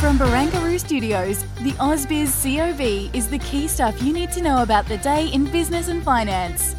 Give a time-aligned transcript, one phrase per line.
[0.00, 4.86] From Barangaroo Studios, the AusBiz COB is the key stuff you need to know about
[4.86, 6.74] the day in business and finance.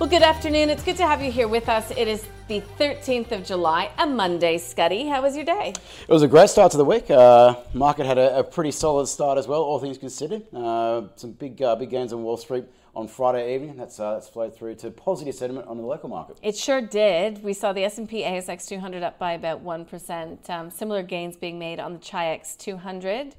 [0.00, 0.70] Well, good afternoon.
[0.70, 1.90] It's good to have you here with us.
[1.90, 4.56] It is the 13th of July, a Monday.
[4.56, 5.74] Scuddy, how was your day?
[6.08, 7.10] It was a great start to the week.
[7.10, 10.42] Uh, market had a, a, pretty solid start as well, all things considered.
[10.54, 12.64] Uh, some big uh, big gains on Wall Street
[12.96, 13.76] on Friday evening.
[13.76, 16.38] That's uh, that's flowed through to positive sentiment on the local market.
[16.42, 17.44] It sure did.
[17.44, 20.48] We saw the S&P ASX 200 up by about one percent.
[20.48, 23.36] Um, similar gains being made on the Chi-X 200.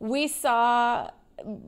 [0.00, 1.10] We saw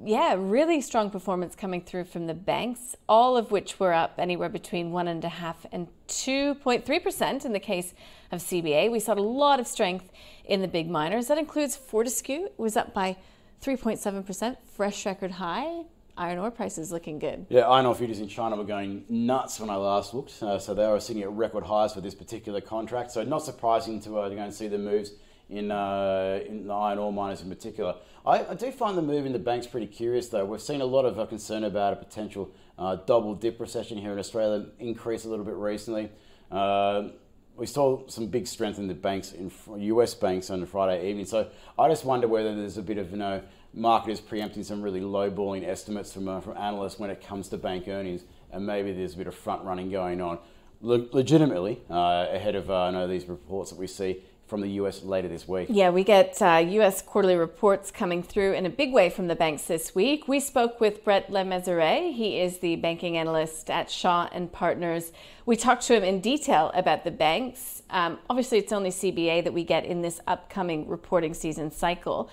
[0.04, 4.50] yeah, really strong performance coming through from the banks, all of which were up anywhere
[4.50, 7.94] between one and a half and 2.3% in the case
[8.30, 8.90] of CBA.
[8.90, 10.10] We saw a lot of strength
[10.44, 11.28] in the big miners.
[11.28, 13.16] That includes Fortescue, was up by
[13.62, 15.84] 3.7%, fresh record high
[16.16, 17.46] iron ore prices looking good.
[17.48, 20.42] Yeah, iron ore futures in China were going nuts when I last looked.
[20.42, 23.12] Uh, so they were sitting at record highs for this particular contract.
[23.12, 25.12] So not surprising to, uh, to go and see the moves
[25.48, 27.96] in, uh, in the iron ore miners in particular.
[28.24, 30.44] I, I, do find the move in the banks pretty curious though.
[30.44, 34.12] We've seen a lot of uh, concern about a potential uh, double dip recession here
[34.12, 36.10] in Australia increase a little bit recently.
[36.50, 37.08] Uh,
[37.54, 41.26] we saw some big strength in the banks, in US banks on Friday evening.
[41.26, 43.42] So I just wonder whether there's a bit of, you know,
[43.74, 47.56] market is preempting some really low-balling estimates from, uh, from analysts when it comes to
[47.56, 50.38] bank earnings, and maybe there's a bit of front running going on.
[50.80, 55.02] Le- legitimately, uh, ahead of uh, know, these reports that we see from the US
[55.02, 55.68] later this week.
[55.70, 59.34] Yeah, we get uh, US quarterly reports coming through in a big way from the
[59.34, 60.28] banks this week.
[60.28, 62.12] We spoke with Brett Le Mesurier.
[62.12, 65.12] He is the banking analyst at Shaw and Partners.
[65.46, 67.81] We talked to him in detail about the banks.
[67.92, 72.28] Um, obviously, it's only CBA that we get in this upcoming reporting season cycle.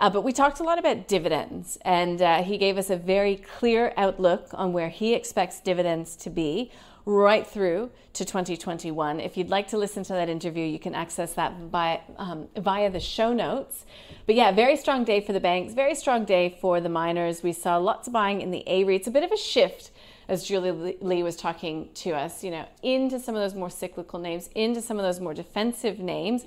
[0.00, 3.36] Uh, but we talked a lot about dividends, and uh, he gave us a very
[3.36, 6.70] clear outlook on where he expects dividends to be
[7.06, 9.20] right through to 2021.
[9.20, 12.90] If you'd like to listen to that interview, you can access that by, um, via
[12.90, 13.84] the show notes.
[14.26, 17.42] But yeah, very strong day for the banks, very strong day for the miners.
[17.42, 19.90] We saw lots of buying in the A REITs, a bit of a shift
[20.28, 24.18] as Julie Lee was talking to us, you know, into some of those more cyclical
[24.18, 26.46] names, into some of those more defensive names.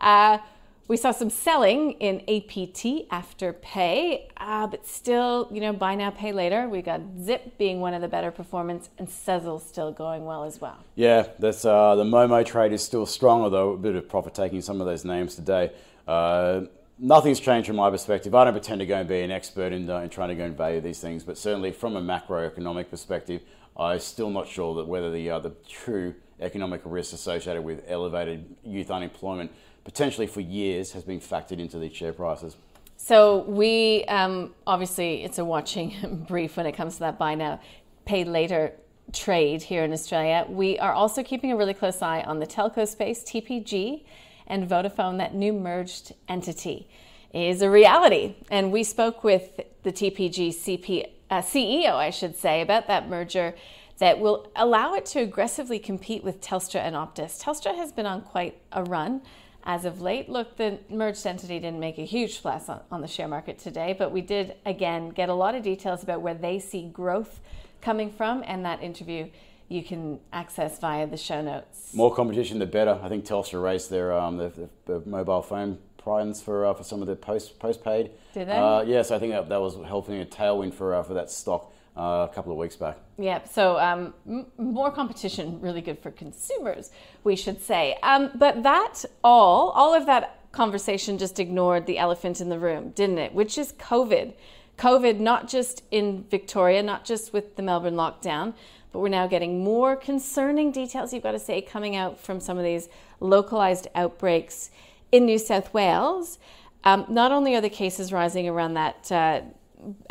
[0.00, 0.38] Uh,
[0.86, 6.32] we saw some selling in APT Afterpay, uh, but still, you know, buy now, pay
[6.32, 6.68] later.
[6.68, 10.60] We got Zip being one of the better performance, and Sezzle still going well as
[10.60, 10.76] well.
[10.94, 14.60] Yeah, that's uh, the Momo trade is still strong, although a bit of profit taking
[14.60, 15.72] some of those names today.
[16.06, 16.62] Uh,
[16.98, 18.34] nothing's changed from my perspective.
[18.34, 20.44] I don't pretend to go and be an expert in, uh, in trying to go
[20.44, 23.40] and value these things, but certainly from a macroeconomic perspective,
[23.74, 28.54] I'm still not sure that whether the uh, the true economic risks associated with elevated
[28.64, 29.50] youth unemployment
[29.84, 32.56] potentially for years has been factored into these share prices.
[32.96, 37.60] So we um, obviously it's a watching brief when it comes to that buy now,
[38.04, 38.72] pay later
[39.12, 40.46] trade here in Australia.
[40.48, 44.04] We are also keeping a really close eye on the telco space, TPG
[44.46, 46.88] and Vodafone, that new merged entity
[47.32, 48.36] is a reality.
[48.50, 53.54] And we spoke with the TPG CP, uh, CEO, I should say, about that merger
[53.98, 57.42] that will allow it to aggressively compete with Telstra and Optus.
[57.42, 59.22] Telstra has been on quite a run
[59.64, 60.28] as of late.
[60.28, 63.94] Look, the merged entity didn't make a huge splash on, on, the share market today,
[63.98, 67.40] but we did again get a lot of details about where they see growth
[67.80, 69.28] coming from, and that interview
[69.68, 71.94] you can access via the show notes.
[71.94, 72.98] More competition, the better.
[73.02, 76.84] I think Telstra raised their um, the, the, the mobile phone price for uh, for
[76.84, 78.10] some of the post postpaid.
[78.34, 78.52] Did they?
[78.52, 81.72] Uh, yes, I think that, that was helping a tailwind for uh, for that stock
[81.96, 82.98] uh, a couple of weeks back.
[83.18, 86.90] Yeah, so um, m- more competition, really good for consumers,
[87.22, 87.96] we should say.
[88.02, 92.90] Um, but that all, all of that conversation just ignored the elephant in the room,
[92.90, 93.34] didn't it?
[93.34, 94.34] Which is COVID.
[94.78, 98.54] COVID, not just in Victoria, not just with the Melbourne lockdown,
[98.92, 102.58] but we're now getting more concerning details, you've got to say, coming out from some
[102.58, 102.88] of these
[103.20, 104.70] localized outbreaks
[105.10, 106.38] in New South Wales.
[106.84, 109.40] Um, not only are the cases rising around that uh,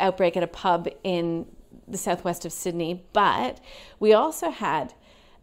[0.00, 1.46] outbreak at a pub in
[1.86, 3.60] the southwest of Sydney, but
[4.00, 4.94] we also had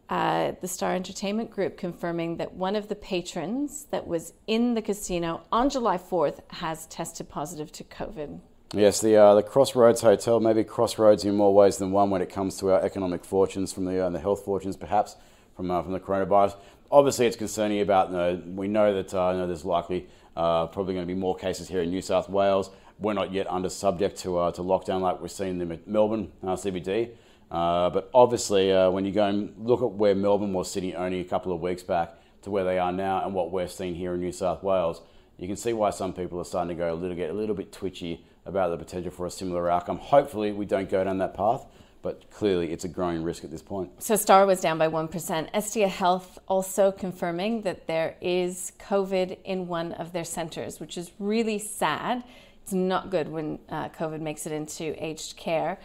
[0.09, 4.81] uh, the Star Entertainment Group confirming that one of the patrons that was in the
[4.81, 8.41] casino on July 4th has tested positive to COVID.
[8.73, 12.29] Yes, the uh, the Crossroads Hotel, maybe Crossroads in more ways than one when it
[12.29, 15.17] comes to our economic fortunes from the uh, the health fortunes, perhaps
[15.57, 16.55] from uh, from the coronavirus.
[16.89, 18.11] Obviously, it's concerning about.
[18.11, 21.19] You know, we know that uh, you know, there's likely uh, probably going to be
[21.19, 22.69] more cases here in New South Wales.
[23.01, 26.31] We're not yet under subject to uh, to lockdown like we're seeing them at Melbourne
[26.43, 27.09] uh, CBD.
[27.49, 31.19] Uh, but obviously, uh, when you go and look at where Melbourne was sitting only
[31.19, 32.13] a couple of weeks back
[32.43, 35.01] to where they are now, and what we're seeing here in New South Wales,
[35.37, 37.55] you can see why some people are starting to go a little get a little
[37.55, 39.97] bit twitchy about the potential for a similar outcome.
[39.97, 41.65] Hopefully, we don't go down that path,
[42.03, 43.91] but clearly it's a growing risk at this point.
[44.01, 45.51] So, Star was down by 1%.
[45.51, 51.11] Estia Health also confirming that there is COVID in one of their centres, which is
[51.19, 52.23] really sad.
[52.71, 55.77] It's not good when uh, COVID makes it into aged care.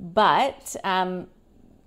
[0.00, 1.28] But, um,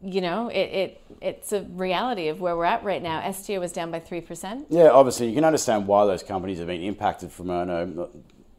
[0.01, 3.19] you know, it, it it's a reality of where we're at right now.
[3.19, 4.67] Estia was down by 3%.
[4.69, 8.09] Yeah, obviously, you can understand why those companies have been impacted from uh, no,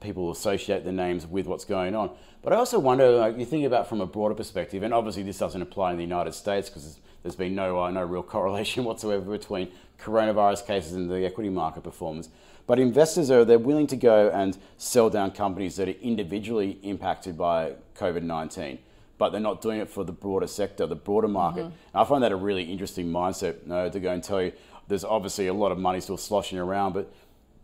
[0.02, 2.10] people associate the names with what's going on.
[2.42, 5.38] But I also wonder, like, you think about from a broader perspective, and obviously this
[5.38, 9.30] doesn't apply in the United States because there's been no, uh, no real correlation whatsoever
[9.30, 12.28] between coronavirus cases and the equity market performance.
[12.66, 17.36] But investors are they're willing to go and sell down companies that are individually impacted
[17.36, 18.78] by COVID 19
[19.22, 21.64] but they're not doing it for the broader sector, the broader market.
[21.66, 21.96] Mm-hmm.
[21.96, 24.50] I find that a really interesting mindset you know, to go and tell you
[24.88, 27.12] there's obviously a lot of money still sloshing around, but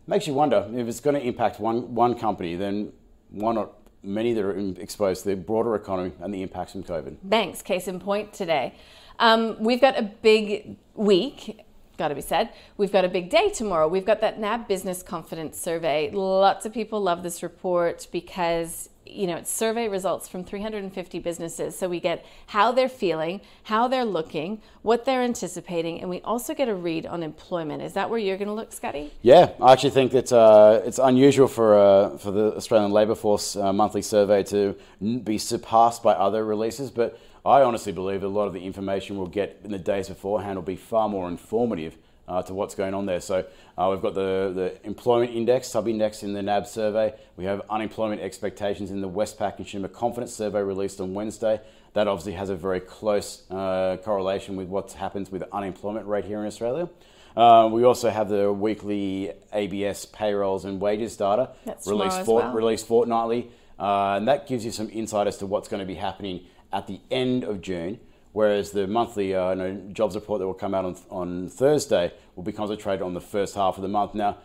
[0.07, 2.93] makes you wonder if it's going to impact one, one company, then
[3.29, 7.17] why not many that are exposed to the broader economy and the impacts from COVID?
[7.23, 8.73] Banks, case in point today.
[9.19, 11.59] Um, we've got a big week
[11.99, 12.49] got to be said.
[12.77, 13.87] We've got a big day tomorrow.
[13.87, 16.09] We've got that NAB Business Confidence Survey.
[16.11, 21.77] Lots of people love this report because you know, it's survey results from 350 businesses.
[21.77, 26.53] So we get how they're feeling, how they're looking, what they're anticipating, and we also
[26.53, 27.81] get a read on employment.
[27.81, 29.11] Is that where you're going to look, Scotty?
[29.21, 33.55] Yeah, I actually think that uh, it's unusual for uh, for the Australian Labour Force
[33.55, 34.75] uh, monthly survey to
[35.23, 39.27] be surpassed by other releases, but I honestly believe a lot of the information we'll
[39.27, 41.97] get in the days beforehand will be far more informative
[42.27, 43.21] uh, to what's going on there.
[43.21, 43.45] So
[43.77, 47.13] uh, we've got the, the employment index, sub-index in the NAB survey.
[47.37, 51.59] We have unemployment expectations in the Westpac Consumer Confidence Survey released on Wednesday.
[51.93, 56.25] That obviously has a very close uh, correlation with what happens with the unemployment rate
[56.25, 56.87] here in Australia.
[57.35, 61.51] Uh, we also have the weekly ABS payrolls and wages data
[61.87, 62.53] released, for, well.
[62.53, 63.49] released fortnightly.
[63.79, 66.87] Uh, and that gives you some insight as to what's going to be happening at
[66.87, 67.99] the end of June
[68.33, 72.43] whereas the monthly uh, know, jobs report that will come out on, on Thursday will
[72.43, 74.13] be concentrated on the first half of the month.
[74.13, 74.37] Now,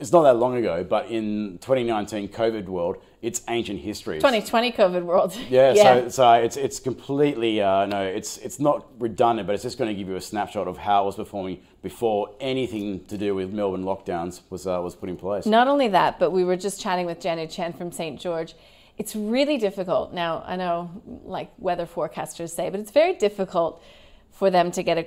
[0.00, 4.16] it's not that long ago, but in 2019 COVID world, it's ancient history.
[4.16, 5.36] 2020 COVID world.
[5.48, 5.82] Yeah, yeah.
[5.82, 9.88] So, so it's it's completely uh, no, it's it's not redundant, but it's just going
[9.88, 13.52] to give you a snapshot of how it was performing before anything to do with
[13.52, 15.46] Melbourne lockdowns was uh, was put in place.
[15.46, 18.54] Not only that, but we were just chatting with Janu Chan from St George
[19.02, 20.14] it's really difficult.
[20.14, 23.82] Now, I know like weather forecasters say, but it's very difficult
[24.30, 25.06] for them to get a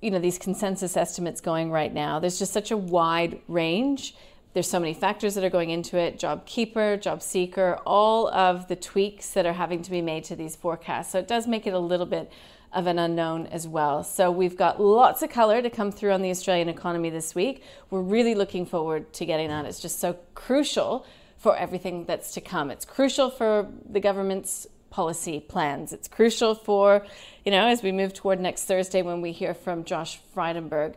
[0.00, 2.20] you know these consensus estimates going right now.
[2.20, 4.14] There's just such a wide range.
[4.54, 8.68] There's so many factors that are going into it, job keeper, job seeker, all of
[8.68, 11.10] the tweaks that are having to be made to these forecasts.
[11.10, 12.30] So it does make it a little bit
[12.72, 14.04] of an unknown as well.
[14.04, 17.64] So we've got lots of color to come through on the Australian economy this week.
[17.90, 19.64] We're really looking forward to getting that.
[19.64, 21.04] It's just so crucial
[21.38, 22.70] for everything that's to come.
[22.70, 25.92] It's crucial for the government's policy plans.
[25.92, 27.06] It's crucial for,
[27.44, 30.94] you know, as we move toward next Thursday when we hear from Josh Frydenberg.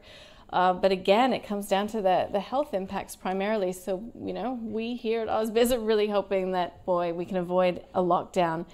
[0.52, 3.72] Uh, but again, it comes down to the, the health impacts primarily.
[3.72, 7.84] So, you know, we here at AusBiz are really hoping that, boy, we can avoid
[7.94, 8.66] a lockdown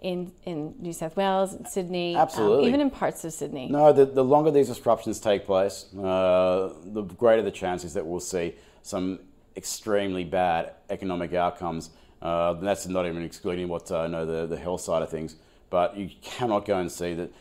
[0.00, 2.64] in, in New South Wales, in Sydney, um, Absolutely.
[2.64, 3.68] Um, even in parts of Sydney.
[3.68, 8.20] No, the, the longer these disruptions take place, uh, the greater the chances that we'll
[8.20, 9.20] see some
[9.56, 11.90] extremely bad economic outcomes.
[12.20, 15.36] Uh, that's not even excluding what uh, no, the, the health side of things.
[15.70, 17.32] But you cannot go and see that.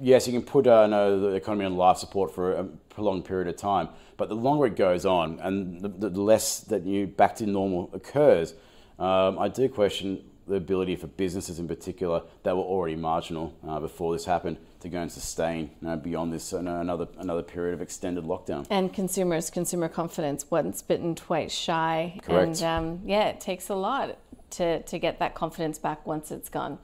[0.00, 3.46] Yes, you can put uh, no, the economy on life support for a prolonged period
[3.46, 7.36] of time, but the longer it goes on and the, the less that you back
[7.36, 8.54] to normal occurs,
[8.98, 13.80] um, I do question the ability for businesses in particular that were already marginal uh,
[13.80, 17.74] before this happened to go and sustain you know, beyond this uh, another another period
[17.74, 18.66] of extended lockdown.
[18.70, 22.18] And consumers, consumer confidence, once bitten, twice shy.
[22.22, 22.62] Correct.
[22.62, 24.18] And um, yeah, it takes a lot
[24.50, 26.78] to to get that confidence back once it's gone.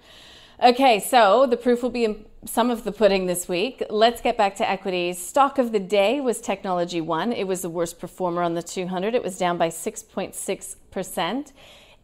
[0.62, 3.82] Okay, so the proof will be in some of the pudding this week.
[3.90, 5.18] Let's get back to equities.
[5.18, 7.32] Stock of the day was Technology One.
[7.32, 9.14] It was the worst performer on the 200.
[9.14, 11.52] It was down by 6.6 percent.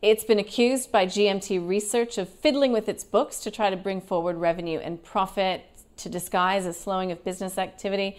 [0.00, 4.00] It's been accused by GMT Research of fiddling with its books to try to bring
[4.00, 5.64] forward revenue and profit
[5.96, 8.16] to disguise a slowing of business activity.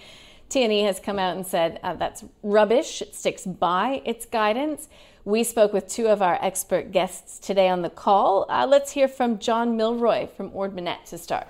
[0.49, 3.01] TNE has come out and said uh, that's rubbish.
[3.01, 4.89] It sticks by its guidance.
[5.23, 8.45] We spoke with two of our expert guests today on the call.
[8.49, 11.47] Uh, let's hear from John Milroy from Ord Minnett to start.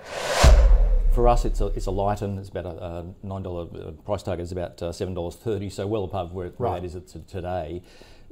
[1.12, 2.38] For us, it's a, it's a Lighten.
[2.38, 6.32] It's about a, a $9 uh, price target is about uh, $7.30, so well above
[6.32, 6.80] where, where right.
[6.80, 7.82] that is today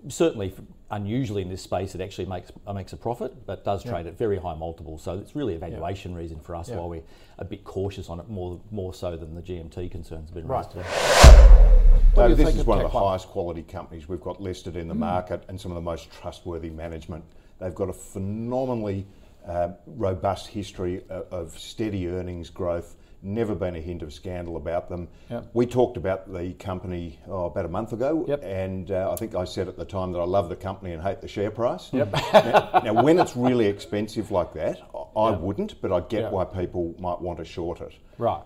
[0.08, 0.54] certainly
[0.90, 4.16] unusually in this space, it actually makes uh, makes a profit, but does trade at
[4.16, 5.02] very high multiples.
[5.02, 6.18] So it's really a valuation yeah.
[6.18, 6.76] reason for us yeah.
[6.76, 7.02] why we're
[7.38, 10.58] a bit cautious on it, more more so than the GMT concerns have been right.
[10.58, 12.34] raised today.
[12.34, 13.08] this is one of the one?
[13.10, 14.98] highest quality companies we've got listed in the mm.
[14.98, 17.24] market and some of the most trustworthy management.
[17.58, 19.06] They've got a phenomenally
[19.46, 24.88] uh, robust history of, of steady earnings growth never been a hint of scandal about
[24.88, 25.08] them.
[25.30, 25.50] Yep.
[25.52, 28.42] We talked about the company oh, about a month ago, yep.
[28.44, 31.02] and uh, I think I said at the time that I love the company and
[31.02, 31.92] hate the share price.
[31.92, 32.12] Yep.
[32.32, 34.80] now, now, when it's really expensive like that,
[35.16, 37.94] I wouldn't, but I get why people might want to short it.
[38.18, 38.42] Right.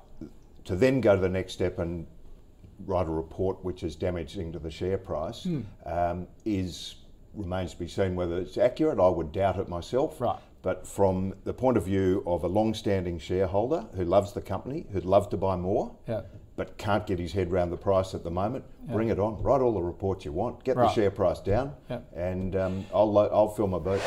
[0.65, 2.07] To then go to the next step and
[2.87, 5.65] write a report which is damaging to the share price mm.
[5.87, 6.97] um, is
[7.35, 8.99] remains to be seen whether it's accurate.
[9.01, 10.21] I would doubt it myself.
[10.21, 10.39] Right.
[10.63, 15.05] But from the point of view of a long-standing shareholder who loves the company, who'd
[15.05, 16.23] love to buy more, yeah.
[16.55, 18.93] but can't get his head around the price at the moment, yeah.
[18.93, 19.43] bring it on.
[19.43, 20.63] Write all the reports you want.
[20.63, 20.87] Get right.
[20.87, 21.99] the share price down, yeah.
[22.15, 24.01] and um, I'll I'll fill my boat.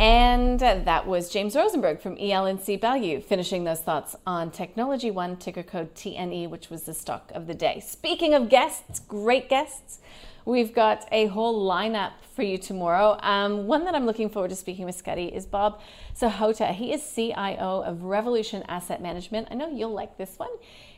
[0.00, 5.62] And that was James Rosenberg from EL&C Value finishing those thoughts on Technology One, ticker
[5.62, 7.80] code TNE, which was the stock of the day.
[7.80, 10.00] Speaking of guests, great guests,
[10.44, 13.18] we've got a whole lineup for you tomorrow.
[13.22, 15.80] Um, one that I'm looking forward to speaking with Scotty is Bob
[16.18, 16.72] Sahota.
[16.72, 19.48] He is CIO of Revolution Asset Management.
[19.50, 20.50] I know you'll like this one.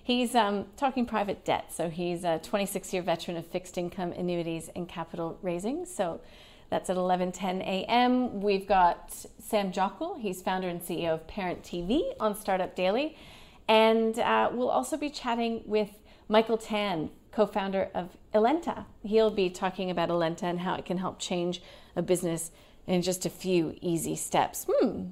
[0.03, 1.73] He's um, talking private debt.
[1.73, 5.87] So he's a 26 year veteran of fixed income annuities and capital raising.
[5.87, 6.21] So
[6.73, 8.41] that's at 11:10 a.m.
[8.41, 10.19] We've got Sam Jockel.
[10.19, 13.15] He's founder and CEO of Parent TV on Startup Daily,
[13.69, 15.91] and uh, we'll also be chatting with
[16.29, 18.85] Michael Tan, co-founder of Elenta.
[19.03, 21.63] He'll be talking about Elenta and how it can help change
[21.97, 22.51] a business
[22.87, 24.67] in just a few easy steps.
[24.69, 25.07] Hmm.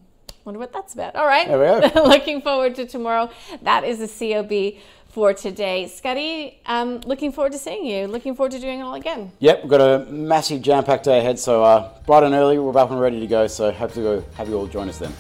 [0.45, 1.17] Wonder what that's about.
[1.17, 1.49] All right.
[1.95, 3.31] Looking forward to tomorrow.
[3.63, 5.89] That is the COB for today.
[5.89, 8.07] Scotty, um, looking forward to seeing you.
[8.07, 9.33] Looking forward to doing it all again.
[9.41, 11.39] Yep, we've got a massive jam packed day ahead.
[11.39, 13.47] So, uh, bright and early, we're up and ready to go.
[13.49, 15.13] So, hope to go have you all join us then.